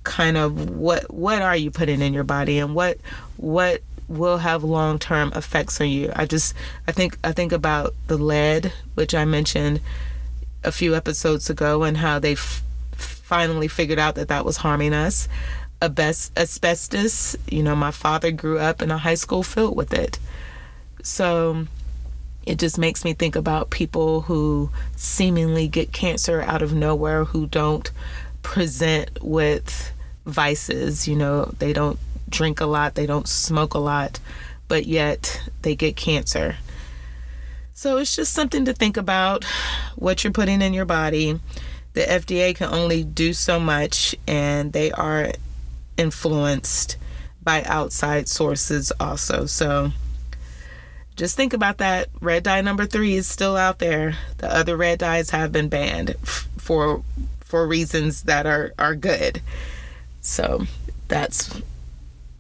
kind 0.05 0.37
of 0.37 0.71
what 0.71 1.13
what 1.13 1.41
are 1.41 1.57
you 1.57 1.71
putting 1.71 2.03
in 2.03 2.13
your 2.13 2.25
body 2.25 2.59
and 2.59 2.75
what 2.75 2.99
what 3.37 3.83
will 4.09 4.39
have 4.39 4.63
long-term 4.63 5.33
effects 5.35 5.81
on 5.81 5.89
you. 5.89 6.13
I 6.15 6.27
just 6.27 6.55
I 6.87 6.93
think 6.93 7.19
I 7.25 7.33
think 7.33 7.53
about 7.53 7.95
the 8.09 8.19
lead 8.19 8.73
which 8.95 9.15
I 9.15 9.25
mentioned 9.25 9.81
a 10.65 10.73
few 10.73 10.95
episodes 10.95 11.49
ago 11.49 11.83
and 11.83 11.97
how 11.97 12.19
they 12.19 12.33
f- 12.33 12.63
finally 12.93 13.69
figured 13.69 13.99
out 13.99 14.15
that 14.17 14.29
that 14.29 14.45
was 14.45 14.59
harming 14.59 14.93
us. 14.93 15.29
Asbestos, 15.81 17.37
you 17.49 17.63
know, 17.63 17.75
my 17.75 17.91
father 17.91 18.31
grew 18.31 18.59
up 18.59 18.83
in 18.83 18.91
a 18.91 18.99
high 18.99 19.15
school 19.15 19.43
filled 19.43 19.77
with 19.77 19.93
it. 19.93 20.19
So 21.03 21.67
it 22.45 22.59
just 22.59 22.79
makes 22.79 23.05
me 23.05 23.15
think 23.15 23.37
about 23.37 23.71
people 23.71 24.23
who 24.23 24.71
seemingly 24.97 25.69
get 25.69 25.93
cancer 25.93 26.43
out 26.43 26.63
of 26.63 26.75
nowhere 26.75 27.25
who 27.25 27.47
don't 27.47 27.91
present 28.43 29.19
with 29.23 29.93
vices. 30.27 31.07
You 31.07 31.17
know, 31.17 31.55
they 31.59 31.73
don't 31.73 31.99
drink 32.29 32.61
a 32.61 32.67
lot, 32.67 32.95
they 32.95 33.07
don't 33.07 33.29
smoke 33.29 33.75
a 33.75 33.79
lot, 33.79 34.19
but 34.69 34.87
yet 34.87 35.49
they 35.63 35.75
get 35.75 35.97
cancer. 35.97 36.57
So 37.75 37.99
it's 37.99 38.15
just 38.15 38.33
something 38.33 38.65
to 38.67 38.73
think 38.73 38.97
about 38.97 39.45
what 39.97 40.23
you're 40.23 40.33
putting 40.33 40.63
in 40.63 40.75
your 40.75 40.85
body. 40.85 41.41
The 41.95 42.03
FDA 42.03 42.55
can 42.55 42.73
only 42.73 43.05
do 43.05 43.33
so 43.33 43.61
much, 43.61 44.17
and 44.27 44.73
they 44.73 44.93
are 44.93 45.33
influenced 45.97 46.97
by 47.43 47.63
outside 47.65 48.29
sources 48.29 48.93
also. 48.99 49.47
So 49.47 49.93
just 51.23 51.37
think 51.37 51.53
about 51.53 51.79
that. 51.79 52.09
Red 52.21 52.43
dye 52.43 52.63
number 52.63 52.85
three 52.85 53.15
is 53.15 53.29
still 53.29 53.57
out 53.57 53.79
there. 53.79 54.17
The 54.39 54.53
other 54.53 54.77
red 54.77 54.99
dyes 54.99 55.31
have 55.31 55.53
been 55.53 55.69
banned 55.69 56.17
for 56.59 57.05
for 57.39 57.65
reasons 57.65 58.25
that 58.25 58.45
are 58.45 58.73
are 58.77 58.97
good. 58.97 59.41
So 60.21 60.67
that's 61.07 61.63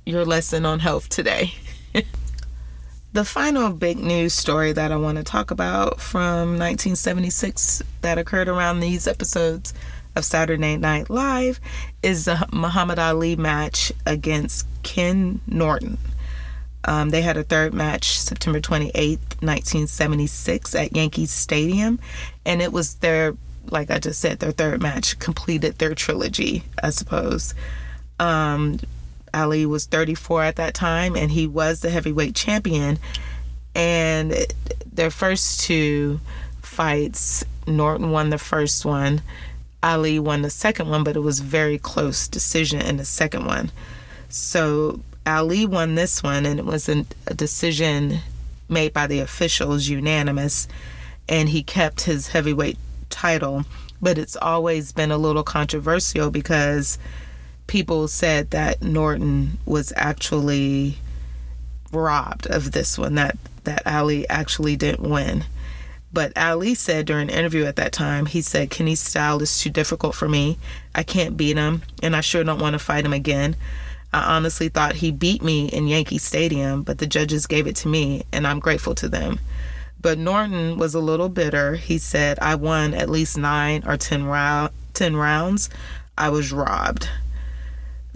your 0.05 0.25
lesson 0.25 0.67
on 0.67 0.81
health 0.81 1.09
today. 1.09 1.55
the 3.13 3.25
final 3.25 3.71
big 3.71 3.99
news 3.99 4.35
story 4.35 4.73
that 4.73 4.91
I 4.91 4.97
want 4.97 5.17
to 5.19 5.23
talk 5.23 5.53
about 5.53 6.01
from 6.01 6.59
1976 6.59 7.85
that 8.01 8.19
occurred 8.19 8.49
around 8.49 8.81
these 8.81 9.07
episodes 9.07 9.73
of 10.17 10.25
Saturday 10.25 10.77
Night 10.77 11.09
Live 11.09 11.61
is 12.03 12.25
the 12.25 12.49
Muhammad 12.51 12.99
Ali 12.99 13.37
match 13.37 13.93
against 14.07 14.67
Ken 14.83 15.41
Norton. 15.47 15.99
Um, 16.85 17.11
they 17.11 17.23
had 17.23 17.37
a 17.37 17.45
third 17.45 17.73
match 17.73 18.19
September 18.19 18.61
28th, 18.61 19.41
1976, 19.41 20.75
at 20.75 20.97
Yankee 20.97 21.27
Stadium, 21.27 22.01
and 22.45 22.61
it 22.61 22.73
was 22.73 22.97
their 22.97 23.35
like 23.71 23.91
I 23.91 23.99
just 23.99 24.21
said, 24.21 24.41
their 24.41 24.53
third 24.53 24.83
match 24.83 25.19
completed 25.19 25.79
their 25.79 25.95
trilogy, 25.95 26.65
I 26.83 26.91
suppose. 26.91 27.55
Um, 28.19 28.79
Ali 29.35 29.67
was 29.67 29.87
34 29.87 30.45
at 30.45 30.57
that 30.57 30.75
time, 30.75 31.17
and 31.17 31.31
he 31.31 31.47
was 31.47 31.81
the 31.81 31.91
heavyweight 31.91 32.35
champion. 32.35 32.99
And 33.75 34.35
their 34.93 35.11
first 35.11 35.61
two 35.61 36.21
fights, 36.61 37.45
Norton 37.67 38.11
won 38.11 38.31
the 38.31 38.39
first 38.39 38.85
one, 38.85 39.23
Ali 39.83 40.19
won 40.19 40.43
the 40.43 40.51
second 40.51 40.89
one, 40.89 41.03
but 41.03 41.17
it 41.17 41.21
was 41.21 41.41
very 41.41 41.79
close 41.79 42.29
decision 42.29 42.81
in 42.81 42.99
the 42.99 43.05
second 43.05 43.47
one. 43.47 43.71
So 44.29 45.01
Ali 45.27 45.67
won 45.67 45.95
this 45.95 46.23
one, 46.23 46.47
and 46.47 46.59
it 46.59 46.65
was 46.65 46.89
a, 46.89 47.05
decision 47.35 48.19
made 48.69 48.93
by 48.93 49.07
the 49.07 49.21
officials, 49.21 49.89
unanimous, 49.89 50.67
and 51.29 51.49
he 51.49 51.63
kept 51.63 52.03
his 52.03 52.29
heavyweight 52.29 52.79
title, 53.11 53.65
but 54.01 54.19
it's 54.19 54.37
always 54.37 54.93
been 54.93 55.13
a 55.13 55.19
little 55.19 55.43
controversial 55.45 56.31
because 56.31 56.99
people 57.67 58.09
said 58.09 58.51
that 58.51 58.83
Norton 58.83 59.59
was 59.65 59.93
actually 59.97 60.99
robbed 61.93 62.47
of 62.47 62.73
this 62.73 62.99
one, 62.99 63.15
that, 63.15 63.37
that 63.65 63.87
Ali 63.87 64.29
actually 64.29 64.77
didn't 64.77 65.09
win. 65.09 65.45
But 66.13 66.37
Ali 66.37 66.75
said 66.75 67.07
during 67.07 67.31
an 67.31 67.35
interview 67.35 67.65
at 67.65 67.77
that 67.77 67.93
time, 67.93 68.27
he 68.27 68.43
said, 68.43 68.71
Kenny's 68.71 69.01
style 69.01 69.41
is 69.41 69.59
too 69.59 69.71
difficult 69.71 70.15
for 70.15 70.29
me. 70.29 70.59
I 70.95 71.03
can't 71.03 71.37
beat 71.37 71.57
him, 71.57 71.83
and 72.03 72.15
I 72.15 72.21
sure 72.21 72.45
don't 72.45 72.61
want 72.61 72.75
to 72.75 72.79
fight 72.79 73.07
him 73.07 73.15
again. 73.15 73.57
I 74.13 74.37
honestly 74.37 74.69
thought 74.69 74.97
he 74.97 75.11
beat 75.11 75.43
me 75.43 75.69
in 75.69 75.87
Yankee 75.87 76.19
Stadium, 76.19 76.83
but 76.83 76.99
the 76.99 77.07
judges 77.07 77.47
gave 77.47 77.67
it 77.67 77.77
to 77.77 77.89
me, 77.89 78.25
and 78.33 78.47
I'm 78.47 78.61
grateful 78.61 78.95
to 78.97 79.09
them. 79.09 79.41
But 80.01 80.19
Norton 80.19 80.79
was 80.79 80.95
a 80.95 81.01
little 81.01 81.29
bitter. 81.29 81.77
He 81.77 81.97
said, 81.97 82.39
I 82.41 82.57
won 82.57 82.93
at 82.93 83.09
least 83.09 83.39
nine 83.39 83.85
or 83.87 83.97
10, 83.97 84.25
round, 84.25 84.73
10 84.95 85.17
rounds. 85.17 85.71
I 86.19 86.29
was 86.29 86.53
robbed. 86.53 87.09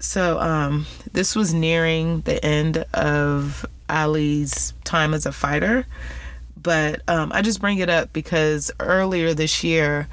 So 0.00 0.38
um, 0.40 0.86
this 1.12 1.34
was 1.34 1.54
nearing 1.54 2.22
the 2.22 2.44
end 2.44 2.84
of 2.92 3.64
Ali's 3.88 4.74
time 4.84 5.14
as 5.14 5.26
a 5.26 5.32
fighter. 5.32 5.86
But 6.60 7.02
um, 7.08 7.30
I 7.32 7.42
just 7.42 7.60
bring 7.60 7.78
it 7.78 7.88
up 7.88 8.12
because 8.12 8.70
earlier 8.80 9.32
this 9.32 9.62
year, 9.62 10.08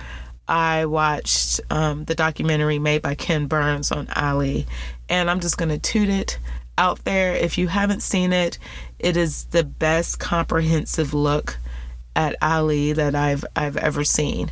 I 0.48 0.86
watched 0.86 1.62
um, 1.70 2.06
the 2.06 2.16
documentary 2.16 2.78
made 2.78 3.02
by 3.02 3.16
Ken 3.16 3.48
Burns 3.48 3.92
on 3.92 4.08
Ali. 4.16 4.68
And 5.10 5.30
I'm 5.30 5.40
just 5.40 5.58
going 5.58 5.70
to 5.70 5.78
toot 5.78 6.10
it 6.10 6.40
out 6.78 7.04
there. 7.06 7.34
If 7.34 7.58
you 7.58 7.68
haven't 7.68 8.02
seen 8.02 8.34
it, 8.34 8.58
it 9.00 9.18
is 9.18 9.46
the 9.46 9.64
best 9.64 10.20
comprehensive 10.20 11.14
look 11.14 11.58
at 12.16 12.36
Ali 12.42 12.94
that 12.94 13.16
I've 13.16 13.46
I've 13.56 13.78
ever 13.78 14.04
seen. 14.04 14.52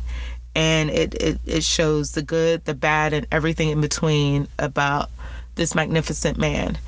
And 0.54 0.90
it, 0.90 1.14
it, 1.14 1.40
it 1.46 1.64
shows 1.64 2.12
the 2.12 2.22
good, 2.22 2.66
the 2.66 2.74
bad, 2.74 3.12
and 3.12 3.26
everything 3.32 3.70
in 3.70 3.80
between 3.80 4.48
about 4.58 5.10
this 5.54 5.74
magnificent 5.74 6.36
man. 6.36 6.78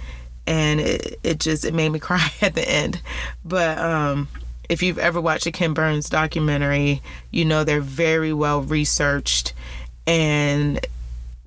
And 0.46 0.80
it, 0.80 1.18
it 1.22 1.40
just 1.40 1.64
it 1.64 1.74
made 1.74 1.88
me 1.88 1.98
cry 2.00 2.28
at 2.40 2.54
the 2.54 2.68
end. 2.68 3.00
But 3.44 3.78
um 3.78 4.28
if 4.68 4.82
you've 4.82 4.98
ever 4.98 5.20
watched 5.20 5.46
a 5.46 5.52
Ken 5.52 5.74
Burns 5.74 6.08
documentary, 6.08 7.02
you 7.30 7.44
know 7.44 7.64
they're 7.64 7.80
very 7.80 8.32
well 8.32 8.62
researched 8.62 9.52
and 10.06 10.84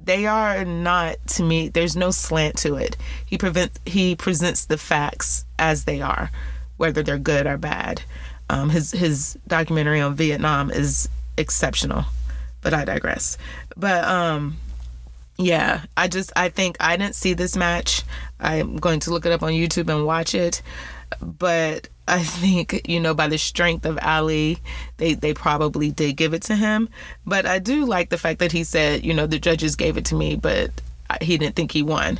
they 0.07 0.25
are 0.25 0.65
not 0.65 1.15
to 1.27 1.43
me 1.43 1.69
there's 1.69 1.95
no 1.95 2.09
slant 2.09 2.57
to 2.57 2.75
it 2.75 2.97
he 3.25 3.37
prevent 3.37 3.79
he 3.85 4.15
presents 4.15 4.65
the 4.65 4.77
facts 4.77 5.45
as 5.59 5.83
they 5.83 6.01
are 6.01 6.31
whether 6.77 7.03
they're 7.03 7.17
good 7.17 7.45
or 7.45 7.57
bad 7.57 8.01
um, 8.49 8.69
his 8.69 8.91
his 8.91 9.37
documentary 9.47 9.99
on 9.99 10.15
Vietnam 10.15 10.71
is 10.71 11.09
exceptional, 11.37 12.05
but 12.61 12.73
I 12.73 12.85
digress. 12.85 13.37
But 13.75 14.03
um, 14.05 14.57
yeah, 15.37 15.83
I 15.97 16.07
just 16.07 16.31
I 16.35 16.49
think 16.49 16.77
I 16.79 16.95
didn't 16.97 17.15
see 17.15 17.33
this 17.33 17.55
match. 17.55 18.03
I'm 18.39 18.77
going 18.77 18.99
to 19.01 19.11
look 19.11 19.25
it 19.25 19.31
up 19.31 19.43
on 19.43 19.51
YouTube 19.51 19.93
and 19.93 20.05
watch 20.05 20.33
it. 20.33 20.61
But 21.21 21.89
I 22.07 22.23
think 22.23 22.87
you 22.87 22.99
know 22.99 23.13
by 23.13 23.27
the 23.27 23.37
strength 23.37 23.85
of 23.85 23.99
Ali, 24.01 24.59
they 24.97 25.13
they 25.13 25.33
probably 25.33 25.91
did 25.91 26.17
give 26.17 26.33
it 26.33 26.43
to 26.43 26.55
him. 26.55 26.89
But 27.25 27.45
I 27.45 27.59
do 27.59 27.85
like 27.85 28.09
the 28.09 28.17
fact 28.17 28.39
that 28.39 28.51
he 28.51 28.63
said 28.63 29.05
you 29.05 29.13
know 29.13 29.27
the 29.27 29.39
judges 29.39 29.75
gave 29.75 29.97
it 29.97 30.05
to 30.05 30.15
me, 30.15 30.35
but 30.35 30.71
he 31.21 31.37
didn't 31.37 31.55
think 31.55 31.71
he 31.71 31.83
won. 31.83 32.19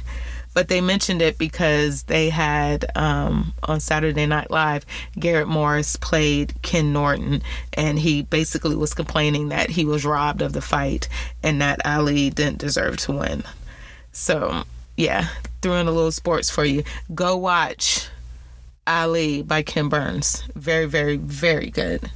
But 0.58 0.70
they 0.70 0.82
mentioned 0.82 1.22
it 1.22 1.38
because 1.38 2.04
they 2.04 2.32
had 2.32 2.86
um, 2.96 3.54
on 3.62 3.80
Saturday 3.80 4.26
Night 4.26 4.50
Live, 4.50 4.88
Garrett 5.20 5.48
Morris 5.48 5.98
played 5.98 6.60
Ken 6.64 6.92
Norton, 6.92 7.44
and 7.74 8.00
he 8.00 8.24
basically 8.24 8.76
was 8.76 8.96
complaining 8.96 9.50
that 9.50 9.70
he 9.70 9.86
was 9.86 10.04
robbed 10.04 10.42
of 10.42 10.54
the 10.54 10.62
fight 10.62 11.10
and 11.44 11.62
that 11.62 11.86
Ali 11.86 12.32
didn't 12.32 12.58
deserve 12.58 12.98
to 12.98 13.12
win. 13.12 13.44
So, 14.12 14.64
yeah, 14.96 15.28
threw 15.62 15.74
in 15.74 15.88
a 15.88 15.92
little 15.92 16.12
sports 16.12 16.50
for 16.50 16.66
you. 16.66 16.84
Go 17.14 17.38
watch 17.38 18.10
Ali 18.88 19.42
by 19.44 19.62
Ken 19.62 19.90
Burns. 19.90 20.44
Very, 20.56 20.86
very, 20.86 21.18
very 21.18 21.70
good. 21.70 22.10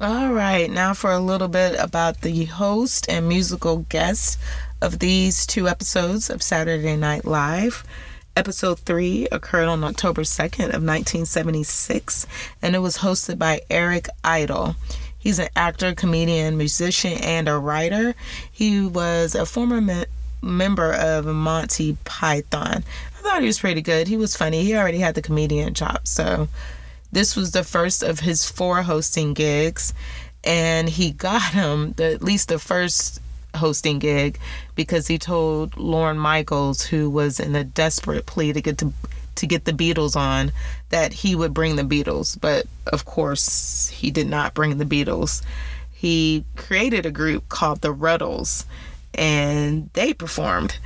All 0.00 0.32
right, 0.32 0.70
now 0.70 0.94
for 0.94 1.10
a 1.10 1.18
little 1.18 1.48
bit 1.48 1.74
about 1.78 2.20
the 2.20 2.44
host 2.44 3.08
and 3.08 3.28
musical 3.28 3.78
guest 3.88 4.38
of 4.80 5.00
these 5.00 5.44
two 5.44 5.68
episodes 5.68 6.30
of 6.30 6.42
Saturday 6.42 6.96
Night 6.96 7.24
Live. 7.24 7.84
Episode 8.38 8.78
3 8.78 9.26
occurred 9.32 9.66
on 9.66 9.82
October 9.82 10.22
2nd 10.22 10.66
of 10.66 10.84
1976 10.84 12.24
and 12.62 12.76
it 12.76 12.78
was 12.78 12.98
hosted 12.98 13.36
by 13.36 13.60
Eric 13.68 14.08
Idle. 14.22 14.76
He's 15.18 15.40
an 15.40 15.48
actor, 15.56 15.92
comedian, 15.92 16.56
musician, 16.56 17.14
and 17.14 17.48
a 17.48 17.58
writer. 17.58 18.14
He 18.52 18.86
was 18.86 19.34
a 19.34 19.44
former 19.44 19.80
me- 19.80 20.04
member 20.40 20.92
of 20.92 21.26
Monty 21.26 21.96
Python. 22.04 22.84
I 23.18 23.22
thought 23.22 23.40
he 23.40 23.48
was 23.48 23.58
pretty 23.58 23.82
good. 23.82 24.06
He 24.06 24.16
was 24.16 24.36
funny. 24.36 24.62
He 24.62 24.76
already 24.76 24.98
had 24.98 25.16
the 25.16 25.22
comedian 25.22 25.74
chops, 25.74 26.08
so 26.08 26.46
this 27.10 27.34
was 27.34 27.50
the 27.50 27.64
first 27.64 28.04
of 28.04 28.20
his 28.20 28.48
four 28.48 28.82
hosting 28.82 29.34
gigs, 29.34 29.92
and 30.44 30.88
he 30.88 31.10
got 31.26 31.42
him 31.50 31.94
the, 31.96 32.12
at 32.12 32.22
least 32.22 32.50
the 32.50 32.60
first 32.60 33.20
hosting 33.58 33.98
gig 33.98 34.38
because 34.74 35.06
he 35.06 35.18
told 35.18 35.76
Lorne 35.76 36.18
Michaels, 36.18 36.84
who 36.84 37.10
was 37.10 37.38
in 37.38 37.54
a 37.54 37.64
desperate 37.64 38.26
plea 38.26 38.52
to 38.52 38.60
get 38.60 38.78
to 38.78 38.92
to 39.36 39.46
get 39.46 39.64
the 39.64 39.72
Beatles 39.72 40.16
on, 40.16 40.50
that 40.88 41.12
he 41.12 41.36
would 41.36 41.54
bring 41.54 41.76
the 41.76 41.82
Beatles. 41.82 42.38
But 42.40 42.66
of 42.88 43.04
course, 43.04 43.88
he 43.88 44.10
did 44.10 44.28
not 44.28 44.54
bring 44.54 44.78
the 44.78 44.84
Beatles. 44.84 45.42
He 45.92 46.44
created 46.56 47.06
a 47.06 47.10
group 47.10 47.48
called 47.48 47.80
the 47.80 47.94
Rutles, 47.94 48.64
and 49.14 49.90
they 49.92 50.12
performed. 50.12 50.78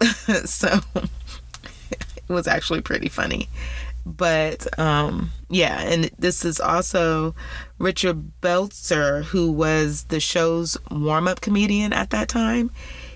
so 0.44 0.80
it 0.94 2.28
was 2.28 2.46
actually 2.46 2.80
pretty 2.80 3.08
funny. 3.08 3.48
But 4.16 4.78
um, 4.78 5.30
yeah, 5.50 5.80
and 5.80 6.10
this 6.18 6.44
is 6.44 6.60
also 6.60 7.34
Richard 7.78 8.32
Belzer, 8.40 9.24
who 9.24 9.52
was 9.52 10.04
the 10.04 10.20
show's 10.20 10.76
warm 10.90 11.28
up 11.28 11.40
comedian 11.40 11.92
at 11.92 12.10
that 12.10 12.28
time. 12.28 12.70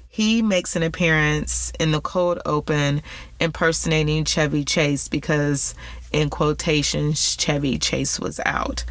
He 0.08 0.42
makes 0.42 0.76
an 0.76 0.82
appearance 0.82 1.72
in 1.80 1.92
the 1.92 2.00
cold 2.00 2.40
open 2.44 3.00
impersonating 3.40 4.26
Chevy 4.26 4.62
Chase 4.62 5.08
because, 5.08 5.74
in 6.12 6.28
quotations, 6.28 7.34
Chevy 7.36 7.78
Chase 7.78 8.20
was 8.20 8.38
out. 8.44 8.84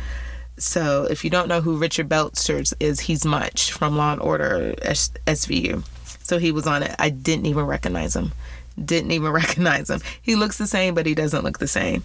So, 0.57 1.05
if 1.09 1.23
you 1.23 1.29
don't 1.29 1.47
know 1.47 1.61
who 1.61 1.77
Richard 1.77 2.09
Belzer 2.09 2.73
is, 2.79 3.01
he's 3.01 3.23
Munch 3.23 3.71
from 3.71 3.97
Law 3.97 4.13
and 4.13 4.21
Order 4.21 4.73
SVU. 4.81 5.83
So, 6.23 6.39
he 6.39 6.51
was 6.51 6.65
on 6.65 6.81
it. 6.81 6.95
I 6.97 7.09
didn't 7.09 7.45
even 7.45 7.65
recognize 7.65 8.15
him. 8.15 8.31
Didn't 8.83 9.11
even 9.11 9.31
recognize 9.31 9.89
him. 9.89 10.01
He 10.21 10.35
looks 10.35 10.57
the 10.57 10.67
same, 10.67 10.93
but 10.93 11.05
he 11.05 11.15
doesn't 11.15 11.43
look 11.43 11.59
the 11.59 11.67
same. 11.67 12.03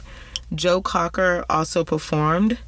Joe 0.54 0.80
Cocker 0.80 1.44
also 1.50 1.84
performed. 1.84 2.58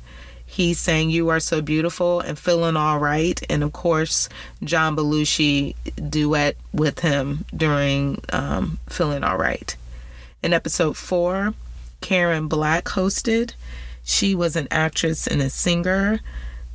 He 0.45 0.73
sang 0.73 1.11
You 1.11 1.29
Are 1.29 1.41
So 1.41 1.61
Beautiful 1.61 2.21
and 2.21 2.39
Feeling 2.39 2.77
All 2.77 2.99
Right. 2.99 3.41
And 3.51 3.63
of 3.63 3.73
course, 3.75 4.31
John 4.65 4.97
Belushi 4.97 5.77
duet 6.09 6.57
with 6.73 7.01
him 7.01 7.45
during 7.55 8.23
um, 8.31 8.79
Feeling 8.89 9.25
All 9.25 9.37
Right. 9.37 9.77
In 10.43 10.55
episode 10.55 10.97
four, 10.97 11.53
Karen 12.01 12.49
Black 12.49 12.85
hosted. 12.87 13.53
She 14.05 14.35
was 14.35 14.57
an 14.57 14.69
actress 14.71 15.27
and 15.27 15.43
a 15.43 15.51
singer. 15.51 16.21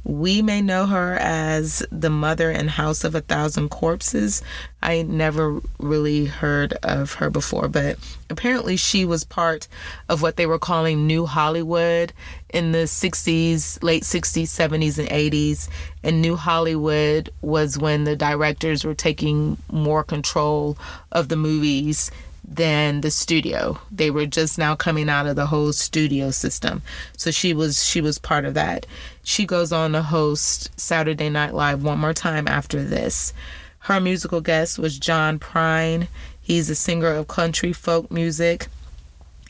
We 0.05 0.41
may 0.41 0.61
know 0.61 0.85
her 0.85 1.15
as 1.15 1.85
the 1.89 2.09
mother 2.09 2.51
in 2.51 2.67
House 2.67 3.05
of 3.05 3.15
a 3.15 3.21
Thousand 3.21 3.69
Corpses. 3.69 4.41
I 4.81 5.03
never 5.03 5.61
really 5.79 6.25
heard 6.25 6.73
of 6.83 7.13
her 7.13 7.29
before, 7.29 7.69
but 7.69 7.97
apparently 8.29 8.75
she 8.75 9.05
was 9.05 9.23
part 9.23 9.69
of 10.09 10.21
what 10.21 10.35
they 10.35 10.45
were 10.45 10.59
calling 10.59 11.07
New 11.07 11.25
Hollywood 11.25 12.11
in 12.49 12.73
the 12.73 12.79
60s, 12.79 13.81
late 13.81 14.03
60s, 14.03 14.43
70s, 14.43 14.99
and 14.99 15.07
80s. 15.07 15.69
And 16.03 16.21
New 16.21 16.35
Hollywood 16.35 17.29
was 17.41 17.77
when 17.77 18.03
the 18.03 18.17
directors 18.17 18.83
were 18.83 18.93
taking 18.93 19.57
more 19.71 20.03
control 20.03 20.77
of 21.13 21.29
the 21.29 21.37
movies 21.37 22.11
than 22.45 23.01
the 23.01 23.11
studio. 23.11 23.79
They 23.91 24.11
were 24.11 24.25
just 24.25 24.57
now 24.57 24.75
coming 24.75 25.09
out 25.09 25.25
of 25.25 25.35
the 25.35 25.47
whole 25.47 25.73
studio 25.73 26.31
system. 26.31 26.81
So 27.17 27.31
she 27.31 27.53
was 27.53 27.85
she 27.85 28.01
was 28.01 28.19
part 28.19 28.45
of 28.45 28.53
that. 28.53 28.85
She 29.23 29.45
goes 29.45 29.71
on 29.71 29.93
to 29.93 30.01
host 30.01 30.69
Saturday 30.79 31.29
Night 31.29 31.53
Live 31.53 31.83
one 31.83 31.99
more 31.99 32.13
time 32.13 32.47
after 32.47 32.83
this. 32.83 33.33
Her 33.79 33.99
musical 33.99 34.41
guest 34.41 34.77
was 34.79 34.99
John 34.99 35.39
Prine. 35.39 36.07
He's 36.41 36.69
a 36.69 36.75
singer 36.75 37.07
of 37.07 37.27
country 37.27 37.73
folk 37.73 38.11
music 38.11 38.67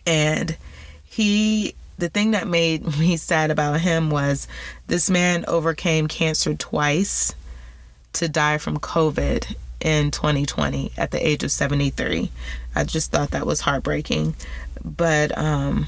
and 0.05 0.55
he 1.03 1.75
the 1.97 2.09
thing 2.09 2.31
that 2.31 2.47
made 2.47 2.85
me 2.99 3.17
sad 3.17 3.51
about 3.51 3.81
him 3.81 4.09
was 4.09 4.47
this 4.87 5.09
man 5.09 5.45
overcame 5.47 6.07
cancer 6.07 6.53
twice 6.53 7.33
to 8.13 8.29
die 8.29 8.57
from 8.57 8.79
COVID 8.79 9.55
in 9.83 10.09
2020 10.09 10.93
at 10.97 11.11
the 11.11 11.27
age 11.27 11.43
of 11.43 11.51
73. 11.51 12.31
I 12.73 12.83
just 12.85 13.11
thought 13.11 13.31
that 13.31 13.45
was 13.45 13.61
heartbreaking. 13.61 14.35
But 14.83 15.37
um, 15.37 15.87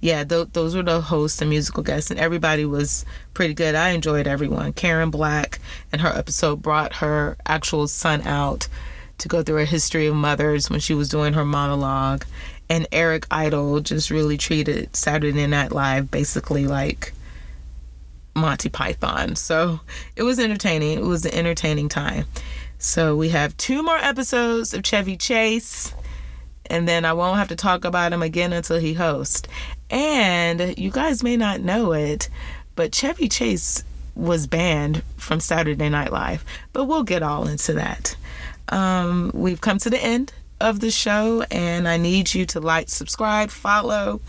yeah, 0.00 0.24
th- 0.24 0.48
those 0.52 0.74
were 0.74 0.82
the 0.82 1.00
hosts 1.00 1.40
and 1.40 1.50
musical 1.50 1.82
guests, 1.82 2.10
and 2.10 2.18
everybody 2.18 2.64
was 2.64 3.04
pretty 3.34 3.54
good. 3.54 3.74
I 3.74 3.90
enjoyed 3.90 4.26
everyone. 4.26 4.72
Karen 4.72 5.10
Black 5.10 5.60
and 5.92 6.00
her 6.00 6.08
episode 6.08 6.62
brought 6.62 6.94
her 6.96 7.36
actual 7.46 7.86
son 7.86 8.22
out 8.22 8.68
to 9.18 9.28
go 9.28 9.42
through 9.42 9.58
a 9.58 9.64
history 9.64 10.06
of 10.06 10.16
mothers 10.16 10.68
when 10.68 10.80
she 10.80 10.94
was 10.94 11.08
doing 11.08 11.34
her 11.34 11.44
monologue. 11.44 12.24
And 12.68 12.88
Eric 12.90 13.26
Idle 13.30 13.80
just 13.80 14.10
really 14.10 14.38
treated 14.38 14.96
Saturday 14.96 15.46
Night 15.46 15.72
Live 15.72 16.10
basically 16.10 16.66
like 16.66 17.12
Monty 18.34 18.68
Python. 18.68 19.36
So 19.36 19.80
it 20.16 20.22
was 20.22 20.38
entertaining. 20.38 20.98
It 20.98 21.04
was 21.04 21.24
an 21.24 21.34
entertaining 21.34 21.88
time. 21.88 22.26
So 22.78 23.14
we 23.14 23.28
have 23.28 23.56
two 23.56 23.82
more 23.82 23.98
episodes 23.98 24.74
of 24.74 24.84
Chevy 24.84 25.16
Chase, 25.16 25.94
and 26.66 26.88
then 26.88 27.04
I 27.04 27.12
won't 27.12 27.38
have 27.38 27.48
to 27.48 27.56
talk 27.56 27.84
about 27.84 28.12
him 28.12 28.22
again 28.22 28.52
until 28.52 28.78
he 28.78 28.94
hosts. 28.94 29.48
And 29.90 30.76
you 30.78 30.90
guys 30.90 31.22
may 31.22 31.36
not 31.36 31.60
know 31.60 31.92
it, 31.92 32.28
but 32.74 32.94
Chevy 32.94 33.28
Chase 33.28 33.84
was 34.14 34.46
banned 34.46 35.02
from 35.16 35.40
Saturday 35.40 35.88
Night 35.88 36.12
Live, 36.12 36.44
but 36.72 36.84
we'll 36.84 37.02
get 37.02 37.22
all 37.22 37.46
into 37.46 37.74
that. 37.74 38.16
Um, 38.68 39.30
we've 39.34 39.60
come 39.60 39.78
to 39.78 39.90
the 39.90 40.02
end 40.02 40.32
of 40.60 40.80
the 40.80 40.90
show, 40.90 41.44
and 41.50 41.88
I 41.88 41.96
need 41.96 42.34
you 42.34 42.46
to 42.46 42.60
like, 42.60 42.88
subscribe, 42.88 43.50
follow, 43.50 44.20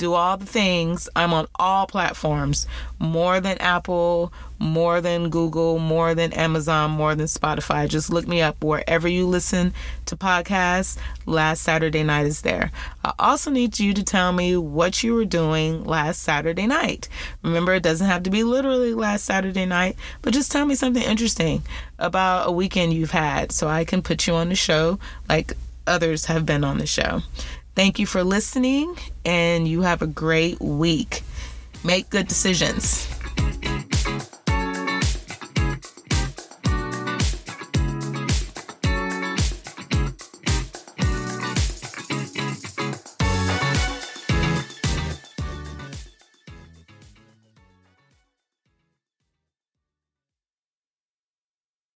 do 0.00 0.14
all 0.14 0.38
the 0.38 0.46
things. 0.46 1.08
I'm 1.14 1.32
on 1.34 1.46
all 1.56 1.86
platforms 1.86 2.66
more 2.98 3.38
than 3.38 3.58
Apple, 3.58 4.32
more 4.58 5.00
than 5.00 5.28
Google, 5.28 5.78
more 5.78 6.14
than 6.14 6.32
Amazon, 6.32 6.90
more 6.90 7.14
than 7.14 7.26
Spotify. 7.26 7.86
Just 7.86 8.10
look 8.10 8.26
me 8.26 8.40
up 8.40 8.64
wherever 8.64 9.06
you 9.06 9.26
listen 9.26 9.74
to 10.06 10.16
podcasts. 10.16 10.96
Last 11.26 11.62
Saturday 11.62 12.02
night 12.02 12.26
is 12.26 12.40
there. 12.40 12.72
I 13.04 13.12
also 13.18 13.50
need 13.50 13.78
you 13.78 13.92
to 13.92 14.02
tell 14.02 14.32
me 14.32 14.56
what 14.56 15.02
you 15.02 15.14
were 15.14 15.26
doing 15.26 15.84
last 15.84 16.22
Saturday 16.22 16.66
night. 16.66 17.08
Remember, 17.42 17.74
it 17.74 17.82
doesn't 17.82 18.06
have 18.06 18.22
to 18.22 18.30
be 18.30 18.42
literally 18.42 18.94
last 18.94 19.26
Saturday 19.26 19.66
night, 19.66 19.96
but 20.22 20.32
just 20.32 20.50
tell 20.50 20.64
me 20.64 20.74
something 20.74 21.02
interesting 21.02 21.62
about 21.98 22.48
a 22.48 22.52
weekend 22.52 22.94
you've 22.94 23.10
had 23.10 23.52
so 23.52 23.68
I 23.68 23.84
can 23.84 24.00
put 24.00 24.26
you 24.26 24.34
on 24.34 24.48
the 24.48 24.54
show 24.54 24.98
like 25.28 25.52
others 25.86 26.26
have 26.26 26.46
been 26.46 26.64
on 26.64 26.78
the 26.78 26.86
show. 26.86 27.22
Thank 27.74 27.98
you 27.98 28.06
for 28.06 28.24
listening, 28.24 28.96
and 29.24 29.66
you 29.66 29.82
have 29.82 30.02
a 30.02 30.06
great 30.06 30.60
week. 30.60 31.22
Make 31.84 32.10
good 32.10 32.28
decisions. 32.28 33.08